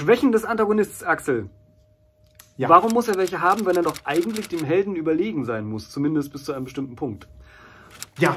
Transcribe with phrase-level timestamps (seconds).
[0.00, 1.50] Schwächen des Antagonists, Axel.
[2.56, 2.70] Ja.
[2.70, 6.32] Warum muss er welche haben, wenn er doch eigentlich dem Helden überlegen sein muss, zumindest
[6.32, 7.28] bis zu einem bestimmten Punkt?
[8.18, 8.34] Ja,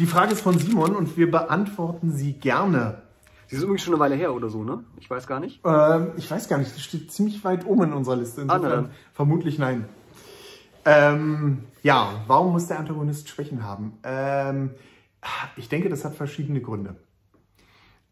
[0.00, 3.02] die Frage ist von Simon und wir beantworten sie gerne.
[3.46, 4.82] Sie ist übrigens schon eine Weile her oder so, ne?
[4.98, 5.60] Ich weiß gar nicht.
[5.64, 8.44] Ähm, ich weiß gar nicht, das steht ziemlich weit oben in unserer Liste.
[8.48, 9.84] Ah, Insofern ah, vermutlich nein.
[10.84, 13.98] Ähm, ja, warum muss der Antagonist Schwächen haben?
[14.02, 14.70] Ähm,
[15.56, 16.96] ich denke, das hat verschiedene Gründe.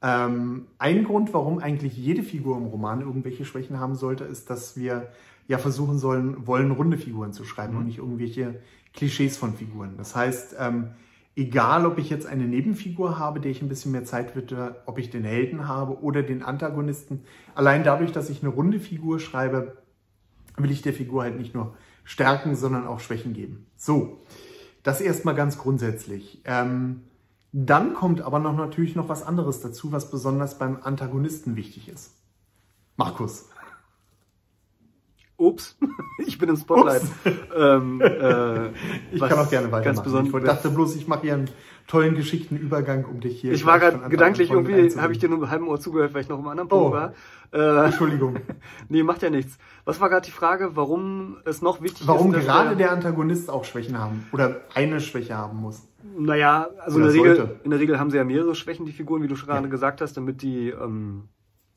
[0.03, 4.77] Ähm, ein Grund, warum eigentlich jede Figur im Roman irgendwelche Schwächen haben sollte, ist, dass
[4.77, 5.08] wir
[5.46, 7.79] ja versuchen sollen, wollen runde Figuren zu schreiben mhm.
[7.81, 8.61] und nicht irgendwelche
[8.94, 9.94] Klischees von Figuren.
[9.99, 10.91] Das heißt, ähm,
[11.36, 14.99] egal ob ich jetzt eine Nebenfigur habe, der ich ein bisschen mehr Zeit widme, ob
[14.99, 17.22] ich den Helden habe oder den Antagonisten,
[17.55, 19.77] allein dadurch, dass ich eine runde Figur schreibe,
[20.57, 21.75] will ich der Figur halt nicht nur
[22.05, 23.67] Stärken, sondern auch Schwächen geben.
[23.77, 24.19] So,
[24.82, 26.43] das erstmal ganz grundsätzlich.
[26.44, 27.03] Ähm,
[27.53, 32.12] dann kommt aber noch natürlich noch was anderes dazu, was besonders beim Antagonisten wichtig ist.
[32.97, 33.48] Markus.
[35.36, 35.78] Ups,
[36.27, 37.02] ich bin im Spotlight.
[37.56, 38.69] Ähm, äh,
[39.12, 39.84] ich kann auch gerne weitermachen.
[39.84, 40.34] Ganz besonders.
[40.34, 41.50] Ich dachte bloß, ich mache hier einen
[41.86, 43.52] tollen Geschichtenübergang, um dich hier...
[43.52, 46.28] Ich war gerade gedanklich, irgendwie habe ich dir nur einen halben Ohr zugehört, weil ich
[46.28, 47.14] noch im anderen Punkt oh, war.
[47.52, 48.36] Äh, Entschuldigung.
[48.89, 49.58] nee, macht ja nichts.
[49.84, 52.46] Was war gerade die Frage, warum es noch wichtig warum ist...
[52.46, 55.83] Warum gerade der Antagonist auch Schwächen haben oder eine Schwäche haben muss?
[56.02, 59.22] Naja, also in der, Regel, in der Regel haben sie ja mehrere Schwächen, die Figuren,
[59.22, 59.70] wie du schon gerade ja.
[59.70, 61.28] gesagt hast, damit die ähm,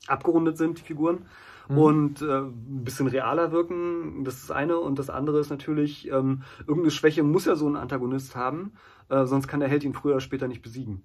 [0.06, 1.26] abgerundet sind, die Figuren.
[1.68, 1.78] Mhm.
[1.78, 4.78] Und äh, ein bisschen realer wirken, das ist das eine.
[4.78, 8.72] Und das andere ist natürlich, ähm, irgendeine Schwäche muss ja so ein Antagonist haben,
[9.08, 11.02] äh, sonst kann der Held ihn früher oder später nicht besiegen.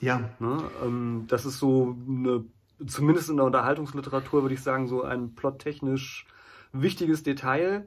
[0.00, 0.30] Ja.
[0.40, 0.58] Ne?
[0.84, 2.44] Ähm, das ist so eine,
[2.86, 6.26] zumindest in der Unterhaltungsliteratur würde ich sagen, so ein plottechnisch
[6.72, 7.86] wichtiges Detail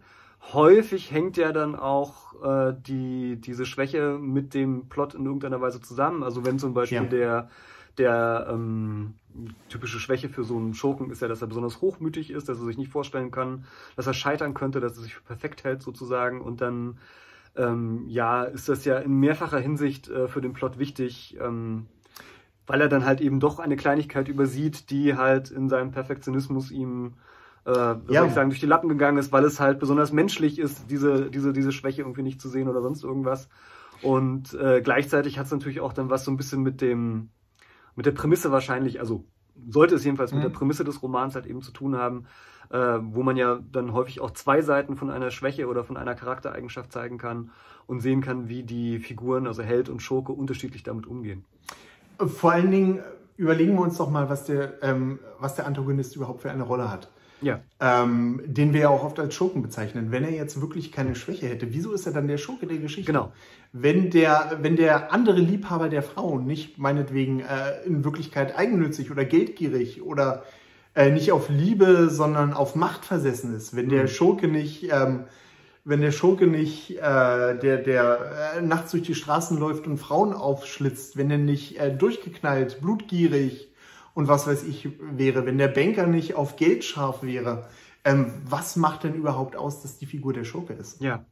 [0.53, 5.81] häufig hängt ja dann auch äh, die, diese Schwäche mit dem Plot in irgendeiner Weise
[5.81, 6.23] zusammen.
[6.23, 7.05] Also wenn zum Beispiel ja.
[7.05, 7.49] der,
[7.97, 9.15] der ähm,
[9.69, 12.65] typische Schwäche für so einen Schurken ist ja, dass er besonders hochmütig ist, dass er
[12.65, 13.65] sich nicht vorstellen kann,
[13.95, 16.97] dass er scheitern könnte, dass er sich für perfekt hält sozusagen und dann
[17.57, 21.87] ähm, ja, ist das ja in mehrfacher Hinsicht äh, für den Plot wichtig, ähm,
[22.67, 27.13] weil er dann halt eben doch eine Kleinigkeit übersieht, die halt in seinem Perfektionismus ihm
[27.65, 28.25] äh, ja.
[28.25, 31.51] ich sagen, durch die Lappen gegangen ist, weil es halt besonders menschlich ist, diese, diese,
[31.51, 33.49] diese Schwäche irgendwie nicht zu sehen oder sonst irgendwas.
[34.01, 37.29] Und äh, gleichzeitig hat es natürlich auch dann was so ein bisschen mit dem,
[37.95, 39.25] mit der Prämisse wahrscheinlich, also
[39.67, 40.37] sollte es jedenfalls mhm.
[40.37, 40.55] mit der mhm.
[40.55, 42.25] Prämisse des Romans halt eben zu tun haben,
[42.69, 46.13] äh, wo man ja dann häufig auch zwei Seiten von einer Schwäche oder von einer
[46.13, 47.51] Charaktereigenschaft zeigen kann
[47.87, 51.45] und sehen kann, wie die Figuren, also Held und Schurke, unterschiedlich damit umgehen.
[52.19, 52.99] Vor allen Dingen
[53.37, 56.91] überlegen wir uns doch mal, was der, ähm, was der Antagonist überhaupt für eine Rolle
[56.91, 57.09] hat
[57.41, 57.59] ja.
[57.79, 60.11] ähm, den wir ja auch oft als Schurken bezeichnen.
[60.11, 63.11] Wenn er jetzt wirklich keine Schwäche hätte, wieso ist er dann der Schurke der Geschichte?
[63.11, 63.31] Genau.
[63.73, 69.25] Wenn der, wenn der andere Liebhaber der Frau nicht meinetwegen äh, in Wirklichkeit eigennützig oder
[69.25, 70.43] geldgierig oder
[70.95, 74.07] äh, nicht auf Liebe, sondern auf Macht versessen ist, wenn der mhm.
[74.07, 75.25] Schurke nicht, ähm,
[75.83, 80.33] wenn der Schurke nicht, äh, der, der äh, nachts durch die Straßen läuft und Frauen
[80.33, 83.69] aufschlitzt, wenn er nicht äh, durchgeknallt, blutgierig,
[84.15, 87.67] und was weiß ich wäre, wenn der Banker nicht auf Geld scharf wäre.
[88.03, 91.01] Ähm, was macht denn überhaupt aus, dass die Figur der Schurke ist?
[91.01, 91.25] Ja.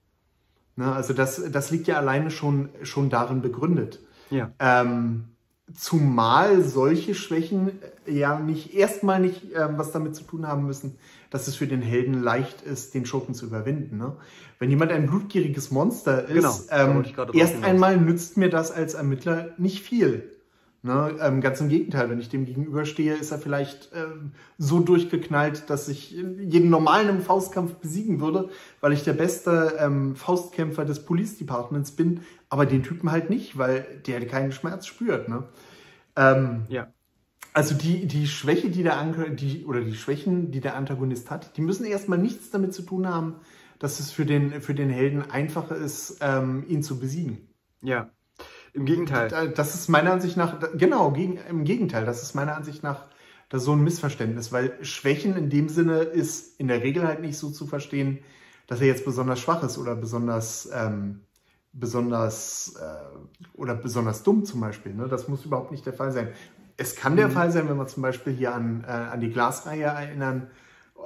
[0.75, 3.99] Ne, also das, das liegt ja alleine schon, schon darin begründet.
[4.29, 4.51] Ja.
[4.59, 5.29] Ähm,
[5.73, 7.71] zumal solche Schwächen
[8.05, 10.97] ja nicht erstmal nicht ähm, was damit zu tun haben müssen,
[11.29, 13.97] dass es für den Helden leicht ist, den Schurken zu überwinden.
[13.97, 14.17] Ne?
[14.59, 19.53] Wenn jemand ein blutgieriges Monster ist, genau, ähm, erst einmal nützt mir das als Ermittler
[19.57, 20.32] nicht viel.
[20.85, 25.69] Ne, ähm, ganz im Gegenteil, wenn ich dem gegenüberstehe, ist er vielleicht ähm, so durchgeknallt,
[25.69, 28.49] dass ich jeden normalen im Faustkampf besiegen würde,
[28.81, 33.57] weil ich der beste ähm, Faustkämpfer des Police Departments bin, aber den Typen halt nicht,
[33.57, 35.29] weil der keinen Schmerz spürt.
[35.29, 35.45] Ne?
[36.17, 36.91] Ähm, ja.
[37.53, 41.55] Also die, die Schwäche, die der Anker, die, oder die Schwächen, die der Antagonist hat,
[41.55, 43.35] die müssen erstmal nichts damit zu tun haben,
[43.79, 47.47] dass es für den, für den Helden einfacher ist, ähm, ihn zu besiegen.
[47.81, 48.09] Ja.
[48.73, 49.53] Im Gegenteil.
[49.55, 53.07] Das ist meiner Ansicht nach, genau, im Gegenteil, das ist meiner Ansicht nach
[53.49, 57.37] das so ein Missverständnis, weil Schwächen in dem Sinne ist in der Regel halt nicht
[57.37, 58.17] so zu verstehen,
[58.65, 61.21] dass er jetzt besonders schwach ist oder besonders, ähm,
[61.71, 64.95] besonders äh, oder besonders dumm zum Beispiel.
[64.95, 65.07] Ne?
[65.07, 66.29] Das muss überhaupt nicht der Fall sein.
[66.77, 67.33] Es kann der mhm.
[67.33, 70.47] Fall sein, wenn wir zum Beispiel hier an, äh, an die Glasreihe erinnern,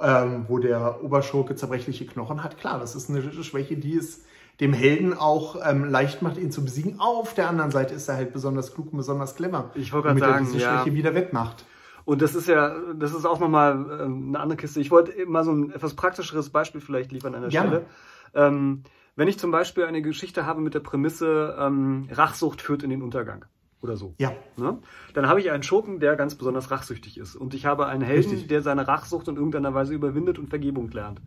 [0.00, 2.58] ähm, wo der Oberschurke zerbrechliche Knochen hat.
[2.58, 4.24] Klar, das ist eine Schwäche, die ist
[4.60, 6.98] dem Helden auch ähm, leicht macht, ihn zu besiegen.
[6.98, 9.70] Auf der anderen Seite ist er halt besonders klug und besonders clever.
[9.74, 10.94] Ich wollte gerade sagen, er diese Schwäche ja.
[10.94, 11.64] wieder wettmacht.
[12.04, 14.80] Und das ist ja, das ist auch nochmal ähm, eine andere Kiste.
[14.80, 17.68] Ich wollte mal so ein etwas praktischeres Beispiel vielleicht liefern an der Gerne.
[17.68, 17.86] Stelle.
[18.34, 18.82] Ähm,
[19.14, 23.02] wenn ich zum Beispiel eine Geschichte habe mit der Prämisse, ähm, Rachsucht führt in den
[23.02, 23.44] Untergang.
[23.82, 24.14] Oder so.
[24.18, 24.32] Ja.
[24.56, 24.78] Ne?
[25.14, 27.36] Dann habe ich einen Schurken, der ganz besonders rachsüchtig ist.
[27.36, 28.48] Und ich habe einen Helden, Richtig.
[28.48, 31.20] der seine Rachsucht in irgendeiner Weise überwindet und Vergebung lernt.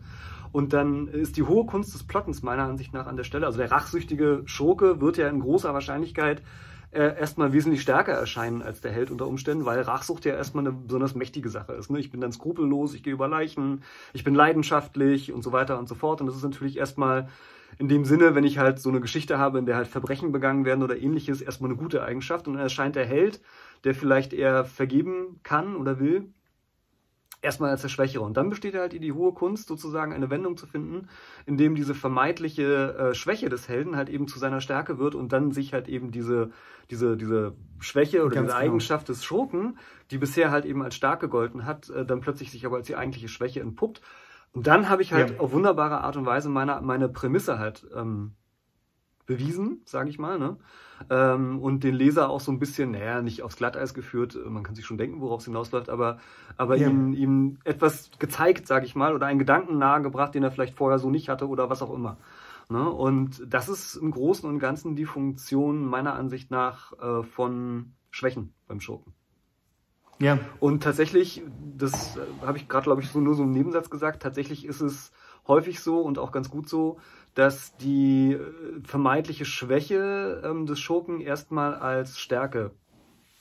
[0.52, 3.46] Und dann ist die hohe Kunst des Plottens meiner Ansicht nach an der Stelle.
[3.46, 6.42] Also der rachsüchtige Schurke wird ja in großer Wahrscheinlichkeit
[6.92, 10.76] äh, erstmal wesentlich stärker erscheinen als der Held unter Umständen, weil Rachsucht ja erstmal eine
[10.76, 11.90] besonders mächtige Sache ist.
[11.90, 12.00] Ne?
[12.00, 15.88] Ich bin dann skrupellos, ich gehe über Leichen, ich bin leidenschaftlich und so weiter und
[15.88, 16.20] so fort.
[16.20, 17.30] Und das ist natürlich erstmal
[17.78, 20.66] in dem Sinne, wenn ich halt so eine Geschichte habe, in der halt Verbrechen begangen
[20.66, 22.48] werden oder ähnliches, erstmal eine gute Eigenschaft.
[22.48, 23.42] Und dann erscheint der Held,
[23.84, 26.32] der vielleicht eher vergeben kann oder will,
[27.42, 28.24] erstmal als der Schwächere.
[28.24, 31.08] Und dann besteht halt die hohe Kunst, sozusagen eine Wendung zu finden,
[31.46, 35.34] in dem diese vermeintliche äh, Schwäche des Helden halt eben zu seiner Stärke wird und
[35.34, 36.52] dann sich halt eben diese,
[36.90, 38.66] diese, diese Schwäche oder Ganz diese genau.
[38.66, 39.78] Eigenschaft des Schurken,
[40.12, 42.96] die bisher halt eben als stark gegolten hat, äh, dann plötzlich sich aber als die
[42.96, 44.02] eigentliche Schwäche entpuppt.
[44.54, 45.40] Und dann habe ich halt Ja.
[45.40, 48.36] auf wunderbare Art und Weise meine, meine Prämisse halt ähm,
[49.26, 50.58] bewiesen, sage ich mal, ne?
[51.10, 54.76] Ähm, und den Leser auch so ein bisschen, naja, nicht aufs Glatteis geführt, man kann
[54.76, 56.20] sich schon denken, worauf es hinausläuft, aber,
[56.58, 56.90] aber Ja.
[56.90, 61.00] ihm, ihm etwas gezeigt, sage ich mal, oder einen Gedanken nahegebracht, den er vielleicht vorher
[61.00, 62.18] so nicht hatte oder was auch immer.
[62.70, 62.90] Ne?
[62.90, 68.54] Und das ist im Großen und Ganzen die Funktion meiner Ansicht nach äh, von Schwächen
[68.68, 69.14] beim Schurken.
[70.22, 70.40] Ja.
[70.60, 71.42] Und tatsächlich,
[71.78, 74.80] das äh, habe ich gerade, glaube ich, so nur so im Nebensatz gesagt, tatsächlich ist
[74.80, 75.12] es
[75.48, 77.00] häufig so und auch ganz gut so,
[77.34, 78.40] dass die äh,
[78.84, 82.72] vermeintliche Schwäche ähm, des Schurken erstmal als Stärke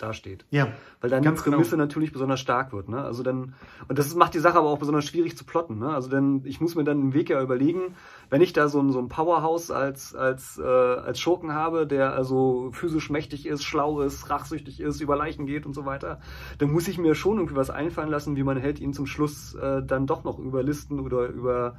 [0.02, 0.44] dasteht.
[0.50, 0.68] Ja.
[1.00, 1.84] Weil dann die Prämisse genau.
[1.84, 2.88] natürlich besonders stark wird.
[2.88, 3.02] Ne?
[3.02, 3.54] Also dann,
[3.88, 5.78] und das macht die Sache aber auch besonders schwierig zu plotten.
[5.78, 5.94] Ne?
[5.94, 7.94] Also dann, ich muss mir dann einen Weg ja überlegen,
[8.28, 12.12] wenn ich da so ein, so ein Powerhouse als, als, äh, als Schurken habe, der
[12.12, 16.20] also physisch mächtig ist, schlau ist, rachsüchtig ist, über Leichen geht und so weiter,
[16.58, 19.54] dann muss ich mir schon irgendwie was einfallen lassen, wie mein Held ihn zum Schluss
[19.54, 21.76] äh, dann doch noch überlisten oder über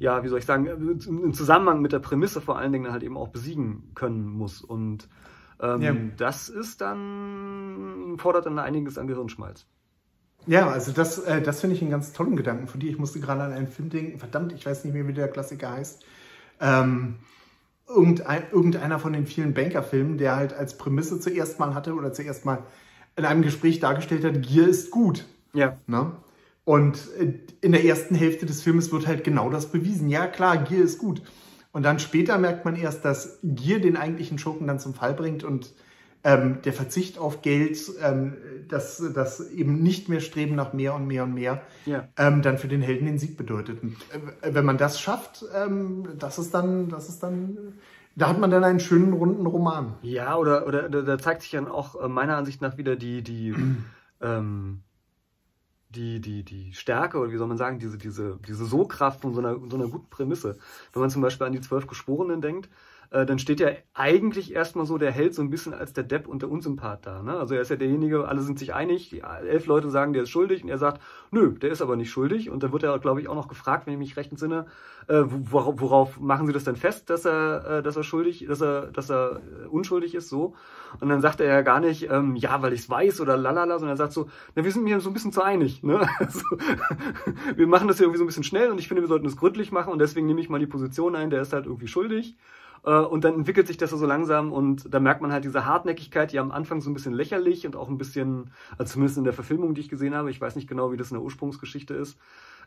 [0.00, 3.16] ja, wie soll ich sagen, im Zusammenhang mit der Prämisse vor allen Dingen halt eben
[3.16, 4.62] auch besiegen können muss.
[4.62, 5.08] Und
[5.60, 5.94] ähm, Ja.
[6.16, 9.66] das ist dann, fordert dann einiges an Gehirnschmalz.
[10.46, 12.90] Ja, also das, äh, das finde ich einen ganz tollen Gedanken von dir.
[12.90, 14.18] Ich musste gerade an einen Film denken.
[14.18, 16.04] Verdammt, ich weiß nicht mehr, wie der Klassiker heißt.
[16.60, 17.16] Ähm,
[17.86, 22.44] irgendein, irgendeiner von den vielen Banker-Filmen, der halt als Prämisse zuerst mal hatte oder zuerst
[22.44, 22.62] mal
[23.16, 25.26] in einem Gespräch dargestellt hat, Gier ist gut.
[25.52, 25.76] Ja.
[25.86, 26.12] Ne?
[26.64, 30.08] Und äh, in der ersten Hälfte des Filmes wird halt genau das bewiesen.
[30.08, 31.22] Ja, klar, Gier ist gut.
[31.72, 35.44] Und dann später merkt man erst, dass Gier den eigentlichen Schurken dann zum Fall bringt
[35.44, 35.74] und
[36.24, 38.36] ähm, der Verzicht auf Geld, ähm,
[38.68, 42.08] das, das eben nicht mehr Streben nach mehr und mehr und mehr, Ja.
[42.16, 43.82] ähm, dann für den Helden den Sieg bedeutet.
[43.82, 43.96] Und,
[44.42, 47.74] äh, wenn man das schafft, ähm, das ist dann, das ist dann,
[48.16, 49.94] da hat man dann einen schönen runden Roman.
[50.02, 53.54] Ja, oder, oder da, zeigt sich dann auch äh, meiner Ansicht nach wieder die, die,
[54.20, 54.80] ähm,
[55.90, 59.40] die, die, die Stärke oder wie soll man sagen, diese, diese, diese So-Kraft von so
[59.40, 60.58] einer, so einer guten Prämisse.
[60.92, 62.68] Wenn man zum Beispiel an die zwölf Geschworenen denkt,
[63.10, 66.28] äh, dann steht ja eigentlich erstmal so der Held so ein bisschen als der Depp
[66.28, 67.22] und der Unsympath da.
[67.22, 67.38] Ne?
[67.38, 70.30] Also er ist ja derjenige, alle sind sich einig, die elf Leute sagen, der ist
[70.30, 71.00] schuldig und er sagt,
[71.30, 72.50] nö, der ist aber nicht schuldig.
[72.50, 74.66] Und da wird er, glaube ich, auch noch gefragt, wenn ich mich recht entsinne,
[75.08, 78.60] äh, worauf, worauf machen Sie das denn fest, dass er, äh, dass er schuldig, dass
[78.60, 80.54] er, dass er äh, unschuldig ist, so.
[81.00, 83.78] Und dann sagt er ja gar nicht, ähm, ja, weil ich es weiß oder lalala,
[83.78, 86.06] sondern er sagt so, na, wir sind mir so ein bisschen zu einig, ne?
[86.18, 86.40] Also,
[87.56, 89.36] wir machen das hier irgendwie so ein bisschen schnell und ich finde, wir sollten es
[89.36, 92.36] gründlich machen und deswegen nehme ich mal die Position ein, der ist halt irgendwie schuldig.
[92.84, 96.32] Äh, Und dann entwickelt sich das so langsam und da merkt man halt diese Hartnäckigkeit,
[96.32, 99.32] die am Anfang so ein bisschen lächerlich und auch ein bisschen, also zumindest in der
[99.32, 102.18] Verfilmung, die ich gesehen habe, ich weiß nicht genau, wie das in der Ursprungsgeschichte ist,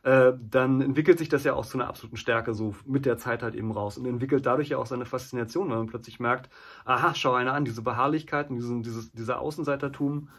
[0.03, 3.43] äh, dann entwickelt sich das ja auch zu einer absoluten Stärke so mit der Zeit
[3.43, 6.49] halt eben raus und entwickelt dadurch ja auch seine Faszination, weil man plötzlich merkt,
[6.85, 10.29] aha, schau einer an, diese Beharrlichkeit und dieses, dieser Außenseitertum,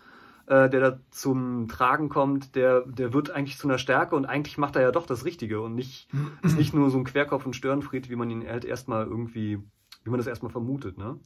[0.53, 4.59] äh, der da zum Tragen kommt, der, der wird eigentlich zu einer Stärke und eigentlich
[4.59, 6.09] macht er ja doch das Richtige und nicht,
[6.43, 9.63] ist nicht nur so ein Querkopf und Störenfried, wie man ihn halt erstmal irgendwie,
[10.05, 10.99] wie man das erstmal vermutet.
[10.99, 11.19] Ne?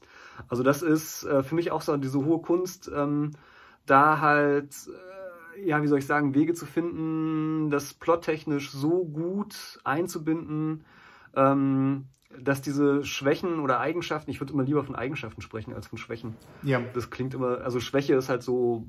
[0.46, 3.32] Also das ist äh, für mich auch so diese hohe Kunst, ähm,
[3.84, 4.76] da halt,
[5.56, 10.84] äh, ja, wie soll ich sagen, Wege zu finden, das plottechnisch so gut einzubinden,
[11.34, 12.06] ähm,
[12.42, 16.36] dass diese Schwächen oder Eigenschaften, ich würde immer lieber von Eigenschaften sprechen als von Schwächen.
[16.62, 16.80] Ja.
[16.94, 18.86] Das klingt immer, also Schwäche ist halt so,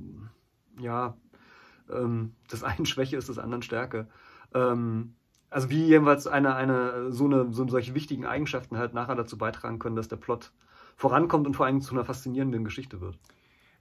[0.80, 1.16] ja,
[1.92, 4.08] ähm, das einen Schwäche ist des anderen Stärke.
[4.54, 5.14] Ähm,
[5.50, 9.80] also wie jedenfalls eine, eine, so eine, so solche wichtigen Eigenschaften halt nachher dazu beitragen
[9.80, 10.52] können, dass der Plot
[10.98, 13.18] vorankommt und vor allem zu einer faszinierenden Geschichte wird.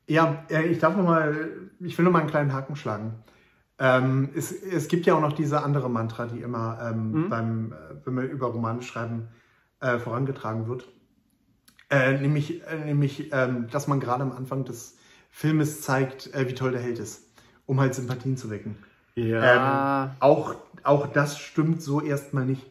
[0.06, 1.48] Ja, äh, ich darf noch mal,
[1.80, 3.14] ich will noch mal einen kleinen Haken schlagen.
[3.78, 7.28] Ähm, es, es gibt ja auch noch diese andere Mantra, die immer ähm, Mhm.
[7.28, 9.28] beim, äh, wenn wir über Romane schreiben,
[9.80, 10.88] äh, vorangetragen wird.
[11.88, 14.98] Äh, nämlich, äh, nämlich ähm, dass man gerade am Anfang des
[15.30, 17.22] Filmes zeigt, äh, wie toll der Held ist,
[17.66, 18.76] um halt Sympathien zu wecken.
[20.04, 22.66] Ähm, auch, auch das stimmt so erstmal nicht.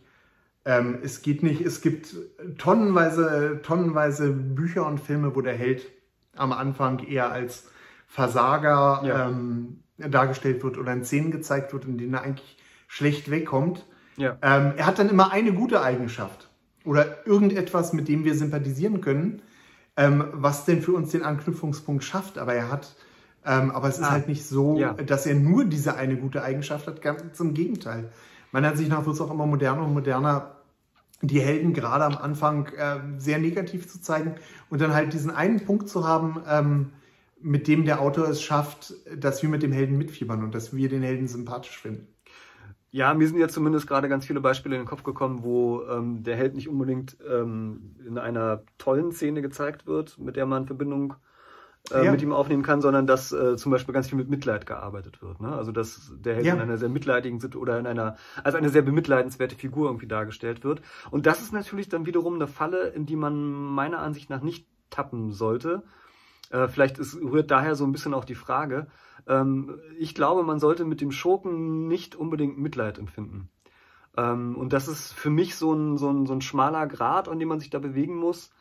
[0.66, 2.16] Ähm, es geht nicht, es gibt
[2.58, 5.86] tonnenweise, tonnenweise Bücher und Filme, wo der Held
[6.36, 7.68] am Anfang eher als
[8.08, 9.28] Versager ja.
[9.28, 12.58] ähm, dargestellt wird oder in Szenen gezeigt wird, in denen er eigentlich
[12.88, 13.86] schlecht wegkommt.
[14.18, 14.38] Ja.
[14.42, 16.45] Ähm, er hat dann immer eine gute Eigenschaft
[16.86, 19.42] oder irgendetwas, mit dem wir sympathisieren können,
[19.98, 22.38] ähm, was denn für uns den Anknüpfungspunkt schafft.
[22.38, 22.96] Aber er hat,
[23.46, 24.12] ähm, aber es ist ah.
[24.12, 24.94] halt nicht so, ja.
[24.94, 27.02] dass er nur diese eine gute Eigenschaft hat.
[27.02, 28.12] Ganz im Gegenteil.
[28.52, 30.56] Meiner Ansicht nach wird es auch immer moderner und moderner,
[31.22, 34.36] die Helden gerade am Anfang äh, sehr negativ zu zeigen
[34.70, 36.92] und dann halt diesen einen Punkt zu haben, ähm,
[37.42, 40.90] mit dem der Autor es schafft, dass wir mit dem Helden mitfiebern und dass wir
[40.90, 42.15] den Helden sympathisch finden.
[42.96, 46.24] Ja, mir sind ja zumindest gerade ganz viele Beispiele in den Kopf gekommen, wo ähm,
[46.24, 51.16] der Held nicht unbedingt ähm, in einer tollen Szene gezeigt wird, mit der man Verbindung
[51.92, 52.12] äh, ja.
[52.14, 55.42] mit ihm aufnehmen kann, sondern dass äh, zum Beispiel ganz viel mit Mitleid gearbeitet wird.
[55.42, 55.52] Ne?
[55.52, 56.54] Also dass der Held ja.
[56.54, 60.64] in einer sehr mitleidigen Situation oder in einer als eine sehr bemitleidenswerte Figur irgendwie dargestellt
[60.64, 60.82] wird.
[61.12, 64.70] Und das ist natürlich dann wiederum eine Falle, in die man meiner Ansicht nach nicht
[64.90, 65.84] tappen sollte.
[66.50, 68.88] Äh, vielleicht ist, rührt daher so ein bisschen auch die Frage,
[69.28, 73.50] ähm, ich glaube, man sollte mit dem Schurken nicht unbedingt Mitleid empfinden.
[74.18, 77.40] Ähm, und das ist für mich so ein, so, ein, so ein schmaler Grad, an
[77.40, 78.52] dem man sich da bewegen muss,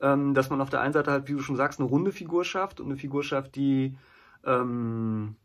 [0.00, 2.44] ähm, dass man auf der einen Seite halt, wie du schon sagst, eine runde Figur
[2.44, 3.96] schafft und eine Figur schafft, die
[4.44, 5.36] ähm,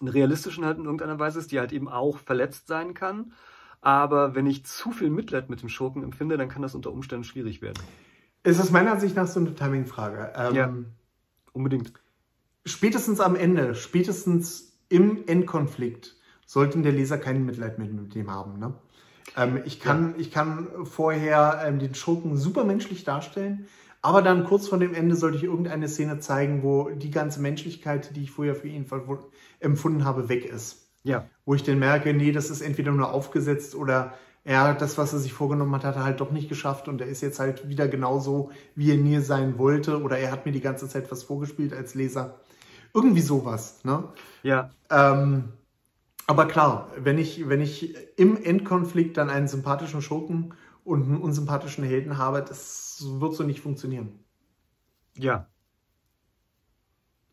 [0.00, 3.32] einen realistischen halt in irgendeiner Weise ist, die halt eben auch verletzt sein kann.
[3.80, 7.24] Aber wenn ich zu viel Mitleid mit dem Schurken empfinde, dann kann das unter Umständen
[7.24, 7.82] schwierig werden.
[8.48, 10.32] Es ist meiner Ansicht nach so eine Timing-Frage.
[10.34, 10.72] Ähm, ja,
[11.52, 11.92] unbedingt
[12.64, 18.58] spätestens am Ende, spätestens im Endkonflikt, sollten der Leser kein Mitleid mehr mit dem haben.
[18.58, 18.72] Ne?
[19.36, 20.20] Ähm, ich, kann, ja.
[20.20, 23.66] ich kann vorher ähm, den Schurken supermenschlich darstellen,
[24.00, 28.16] aber dann kurz vor dem Ende sollte ich irgendeine Szene zeigen, wo die ganze Menschlichkeit,
[28.16, 28.86] die ich vorher für ihn
[29.60, 30.88] empfunden habe, weg ist.
[31.02, 31.26] Ja.
[31.44, 34.14] Wo ich dann merke, nee, das ist entweder nur aufgesetzt oder
[34.48, 37.06] er das, was er sich vorgenommen hat, hat er halt doch nicht geschafft und er
[37.06, 40.62] ist jetzt halt wieder genauso, wie er nie sein wollte oder er hat mir die
[40.62, 42.40] ganze Zeit was vorgespielt als Leser.
[42.94, 43.84] Irgendwie sowas.
[43.84, 44.04] Ne?
[44.42, 44.70] Ja.
[44.88, 45.50] Ähm,
[46.26, 51.84] aber klar, wenn ich, wenn ich im Endkonflikt dann einen sympathischen Schurken und einen unsympathischen
[51.84, 54.18] Helden habe, das wird so nicht funktionieren.
[55.14, 55.46] Ja.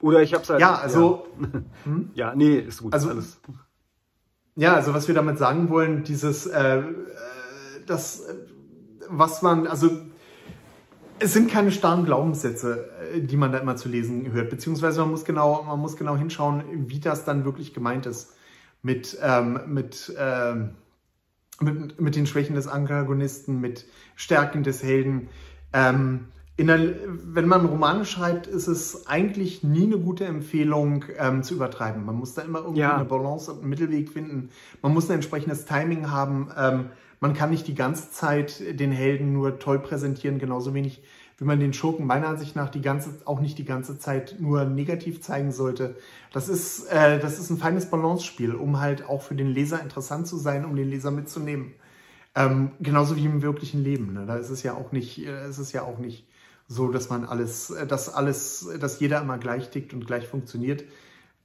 [0.02, 0.60] Oder ich hab's halt.
[0.60, 1.28] Ja, also.
[1.40, 1.48] Ja,
[1.86, 2.10] hm?
[2.14, 2.92] ja nee, ist gut.
[2.92, 3.40] Also, alles.
[4.56, 6.84] Ja, also was wir damit sagen wollen, dieses, äh, äh
[7.86, 8.36] das, äh,
[9.10, 9.90] was man, also
[11.20, 15.12] es sind keine starren Glaubenssätze, äh, die man da immer zu lesen hört, beziehungsweise man
[15.12, 18.34] muss genau, man muss genau hinschauen, wie das dann wirklich gemeint ist
[18.82, 20.76] mit, ähm, mit, ähm,
[21.60, 23.86] mit, mit den Schwächen des Antagonisten, mit
[24.16, 25.30] Stärken des Helden.
[25.74, 31.56] Ähm, der, wenn man Romane schreibt, ist es eigentlich nie eine gute Empfehlung ähm, zu
[31.56, 32.06] übertreiben.
[32.06, 32.96] Man muss da immer irgendwie ja.
[32.96, 34.50] eine Balance und einen Mittelweg finden.
[34.82, 36.50] Man muss ein entsprechendes Timing haben.
[36.58, 36.86] Ähm,
[37.20, 41.02] man kann nicht die ganze Zeit den Helden nur toll präsentieren, genauso wenig
[41.38, 44.64] wie man den Schurken meiner Ansicht nach die ganze, auch nicht die ganze Zeit nur
[44.64, 45.98] negativ zeigen sollte.
[46.32, 50.28] Das ist, äh, das ist ein feines Balance-Spiel, um halt auch für den Leser interessant
[50.28, 51.74] zu sein, um den Leser mitzunehmen.
[52.36, 54.14] Ähm, genauso wie im wirklichen Leben.
[54.14, 54.26] Ne?
[54.26, 56.26] Da ist es ja auch nicht, äh, ist es ja auch nicht
[56.68, 60.84] so, dass man alles, dass alles, dass jeder immer gleich tickt und gleich funktioniert.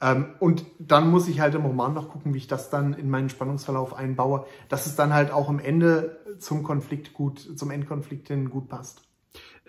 [0.01, 3.11] Ähm, und dann muss ich halt im Roman noch gucken, wie ich das dann in
[3.11, 8.29] meinen Spannungsverlauf einbaue, dass es dann halt auch am Ende zum Konflikt gut, zum Endkonflikt
[8.29, 9.03] hin gut passt.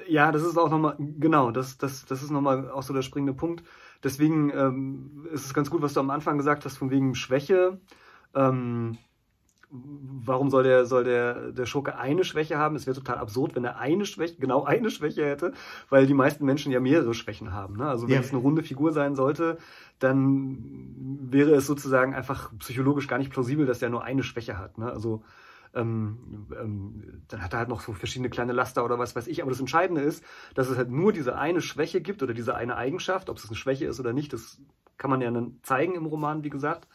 [0.08, 3.34] Ja, das ist auch nochmal, genau, das, das, das ist nochmal auch so der springende
[3.34, 3.64] Punkt.
[4.04, 7.80] Deswegen ähm, ist es ganz gut, was du am Anfang gesagt hast, von wegen Schwäche.
[8.34, 8.98] Ähm,
[9.72, 12.76] warum soll der, soll der, der Schurke eine Schwäche haben?
[12.76, 15.54] Es wäre total absurd, wenn er eine Schwäche, genau eine Schwäche hätte,
[15.90, 17.78] weil die meisten Menschen ja mehrere Schwächen haben.
[17.78, 17.88] Ne?
[17.88, 18.22] Also wenn ja.
[18.22, 19.58] es eine runde Figur sein sollte,
[20.00, 20.58] dann
[21.32, 24.78] wäre es sozusagen einfach psychologisch gar nicht plausibel, dass der nur eine Schwäche hat.
[24.78, 24.92] Ne?
[24.92, 25.24] Also
[25.74, 29.42] ähm, ähm, dann hat er halt noch so verschiedene kleine Laster oder was weiß ich.
[29.42, 30.24] Aber das Entscheidende ist,
[30.54, 33.56] dass es halt nur diese eine Schwäche gibt oder diese eine Eigenschaft, ob es eine
[33.56, 34.60] Schwäche ist oder nicht, das
[34.98, 36.88] kann man ja dann zeigen im Roman, wie gesagt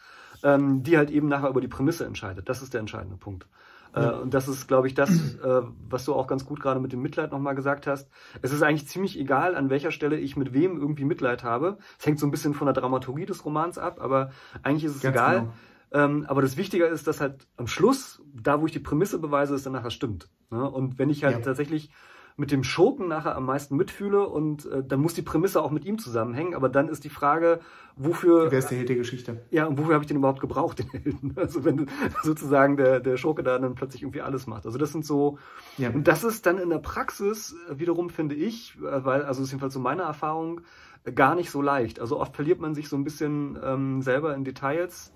[0.43, 2.49] ähm, die halt eben nachher über die Prämisse entscheidet.
[2.49, 3.47] Das ist der entscheidende Punkt.
[3.93, 4.09] Äh, ja.
[4.11, 7.01] und das ist, glaube ich, das, äh, was du auch ganz gut gerade mit dem
[7.01, 8.09] Mitleid nochmal gesagt hast.
[8.41, 11.77] Es ist eigentlich ziemlich egal, an welcher Stelle ich mit wem irgendwie Mitleid habe.
[11.99, 14.31] Es hängt so ein bisschen von der Dramaturgie des Romans ab, aber
[14.63, 15.39] eigentlich ist es ganz egal.
[15.39, 15.53] Genau.
[15.91, 19.55] Ähm, aber das Wichtige ist, dass halt am Schluss, da wo ich die Prämisse beweise,
[19.55, 20.29] es dann nachher stimmt.
[20.49, 20.69] Ne?
[20.69, 21.41] Und wenn ich halt ja.
[21.41, 21.91] tatsächlich
[22.39, 25.85] mit dem Schurken nachher am meisten mitfühle und äh, dann muss die Prämisse auch mit
[25.85, 26.53] ihm zusammenhängen.
[26.53, 27.59] Aber dann ist die Frage,
[27.95, 28.51] wofür.
[28.51, 29.41] Wer ist der Held der Geschichte?
[29.49, 31.33] Ja, und wofür habe ich den überhaupt gebraucht, den Helden?
[31.35, 31.89] Also wenn
[32.23, 34.67] sozusagen der, der Schurke da dann plötzlich irgendwie alles macht.
[34.67, 35.39] Also das sind so.
[35.77, 35.89] Ja.
[35.89, 39.51] Und das ist dann in der Praxis wiederum, finde ich, äh, weil, also das ist
[39.51, 40.61] jedenfalls so meine Erfahrung,
[41.15, 41.99] gar nicht so leicht.
[41.99, 45.11] Also oft verliert man sich so ein bisschen ähm, selber in Details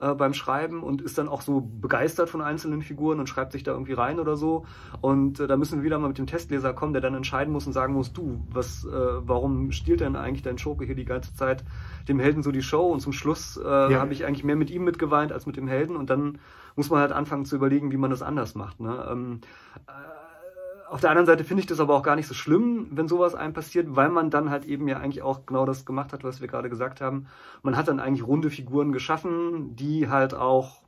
[0.00, 3.62] äh, beim Schreiben und ist dann auch so begeistert von einzelnen Figuren und schreibt sich
[3.62, 4.64] da irgendwie rein oder so.
[5.00, 7.66] Und äh, da müssen wir wieder mal mit dem Testleser kommen, der dann entscheiden muss
[7.66, 11.34] und sagen muss, du, was, äh, warum stiehlt denn eigentlich dein Schurke hier die ganze
[11.34, 11.64] Zeit
[12.08, 12.86] dem Helden so die Show?
[12.86, 14.00] Und zum Schluss äh, ja.
[14.00, 15.96] habe ich eigentlich mehr mit ihm mitgeweint als mit dem Helden.
[15.96, 16.38] Und dann
[16.76, 18.80] muss man halt anfangen zu überlegen, wie man das anders macht.
[18.80, 19.04] Ne?
[19.10, 19.40] Ähm,
[19.86, 19.90] äh,
[20.90, 23.34] auf der anderen Seite finde ich das aber auch gar nicht so schlimm, wenn sowas
[23.34, 26.40] einem passiert, weil man dann halt eben ja eigentlich auch genau das gemacht hat, was
[26.40, 27.26] wir gerade gesagt haben.
[27.62, 30.82] Man hat dann eigentlich runde Figuren geschaffen, die halt auch,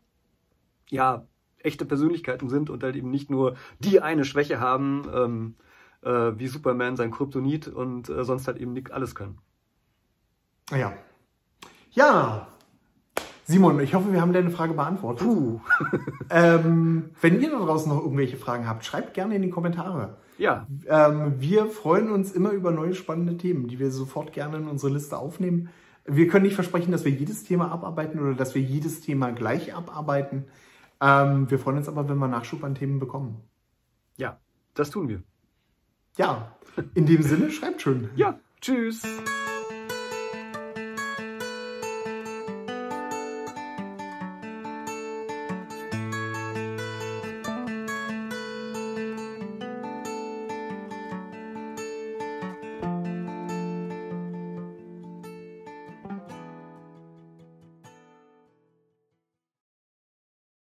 [0.88, 1.26] ja,
[1.58, 5.54] echte Persönlichkeiten sind und halt eben nicht nur die eine Schwäche haben, ähm,
[6.02, 9.38] äh, wie Superman sein Kryptonit und äh, sonst halt eben nicht alles können.
[10.70, 10.94] Ja.
[11.90, 12.48] Ja,
[13.50, 15.26] Simon, ich hoffe, wir haben deine Frage beantwortet.
[15.26, 15.60] Puh.
[16.30, 20.18] ähm, wenn ihr da draußen noch irgendwelche Fragen habt, schreibt gerne in die Kommentare.
[20.38, 20.68] Ja.
[20.86, 24.92] Ähm, wir freuen uns immer über neue spannende Themen, die wir sofort gerne in unsere
[24.92, 25.68] Liste aufnehmen.
[26.04, 29.74] Wir können nicht versprechen, dass wir jedes Thema abarbeiten oder dass wir jedes Thema gleich
[29.74, 30.44] abarbeiten.
[31.00, 33.40] Ähm, wir freuen uns aber, wenn wir Nachschub an Themen bekommen.
[34.16, 34.38] Ja,
[34.74, 35.24] das tun wir.
[36.16, 36.52] Ja,
[36.94, 38.10] in dem Sinne, schreibt schön.
[38.14, 39.02] Ja, tschüss.